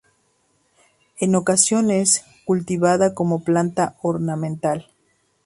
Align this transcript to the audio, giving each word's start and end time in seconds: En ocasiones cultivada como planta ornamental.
En 1.19 1.35
ocasiones 1.35 2.25
cultivada 2.45 3.13
como 3.13 3.43
planta 3.43 3.97
ornamental. 4.01 4.87